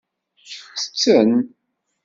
[0.43, 1.29] Ttetten.